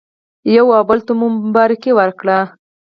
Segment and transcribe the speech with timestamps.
[0.55, 2.39] یو او بل ته مو مبارکي ورکړه.